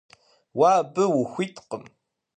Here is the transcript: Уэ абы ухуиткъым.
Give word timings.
Уэ 0.57 0.69
абы 0.79 1.03
ухуиткъым. 1.19 1.83